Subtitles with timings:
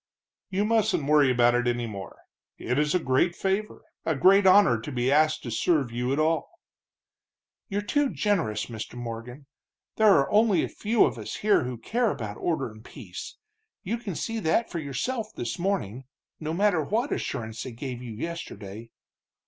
[0.49, 2.21] "You mustn't worry about it any more.
[2.57, 6.17] It is a great favor, a great honor, to be asked to serve you at
[6.17, 6.49] all."
[7.69, 8.95] "You're too generous, Mr.
[8.95, 9.45] Morgan.
[9.97, 13.37] There are only a few of us here who care about order and peace
[13.83, 16.05] you can see that for yourself this morning
[16.39, 18.89] no matter what assurance they gave you yesterday.